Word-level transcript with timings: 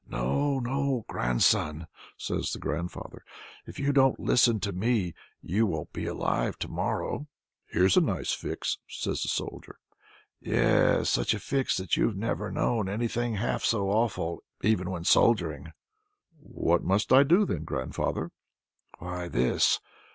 "No, 0.09 0.57
no, 0.59 1.05
grandson!" 1.07 1.85
says 2.17 2.51
the 2.53 2.57
grandfather. 2.57 3.23
"If 3.67 3.77
you 3.77 3.93
don't 3.93 4.19
listen 4.19 4.59
to 4.61 4.71
me, 4.71 5.13
you 5.43 5.67
won't 5.67 5.93
be 5.93 6.07
alive 6.07 6.57
to 6.57 6.67
morrow!" 6.67 7.27
"Here's 7.67 7.97
a 7.97 8.01
nice 8.01 8.33
fix!" 8.33 8.79
says 8.87 9.21
the 9.21 9.27
Soldier. 9.27 9.77
"Yes, 10.39 11.07
such 11.11 11.35
a 11.35 11.39
fix 11.39 11.77
that 11.77 11.97
you've 11.97 12.17
never 12.17 12.49
known 12.51 12.89
anything 12.89 13.35
half 13.35 13.63
so 13.63 13.91
awful, 13.91 14.41
even 14.63 14.89
when 14.89 15.03
soldiering." 15.03 15.71
"What 16.39 16.83
must 16.83 17.13
I 17.13 17.21
do 17.21 17.45
then, 17.45 17.63
grandfather?" 17.63 18.31
"Why 18.97 19.27
this. 19.27 19.79